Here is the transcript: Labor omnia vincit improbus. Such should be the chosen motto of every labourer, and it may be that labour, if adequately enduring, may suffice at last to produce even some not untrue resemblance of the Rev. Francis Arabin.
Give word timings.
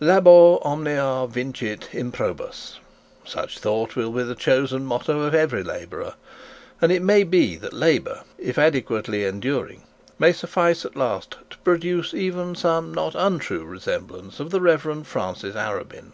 Labor 0.00 0.58
omnia 0.66 1.26
vincit 1.30 1.88
improbus. 1.94 2.78
Such 3.24 3.58
should 3.60 3.94
be 4.14 4.22
the 4.22 4.34
chosen 4.34 4.84
motto 4.84 5.20
of 5.20 5.34
every 5.34 5.62
labourer, 5.62 6.12
and 6.78 6.92
it 6.92 7.00
may 7.00 7.22
be 7.24 7.56
that 7.56 7.72
labour, 7.72 8.20
if 8.36 8.58
adequately 8.58 9.24
enduring, 9.24 9.84
may 10.18 10.34
suffice 10.34 10.84
at 10.84 10.94
last 10.94 11.36
to 11.48 11.56
produce 11.64 12.12
even 12.12 12.54
some 12.54 12.92
not 12.92 13.14
untrue 13.14 13.64
resemblance 13.64 14.40
of 14.40 14.50
the 14.50 14.60
Rev. 14.60 15.06
Francis 15.06 15.56
Arabin. 15.56 16.12